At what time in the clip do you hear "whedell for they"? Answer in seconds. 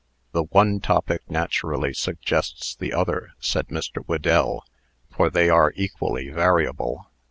4.03-5.47